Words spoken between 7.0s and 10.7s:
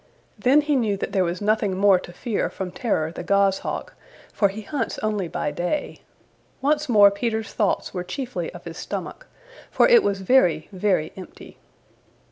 Peter's thoughts were chiefly of his stomach, for it was very,